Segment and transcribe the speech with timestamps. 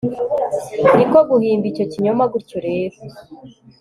[0.95, 2.97] niko guhimba icyo kinyoma gutyo rero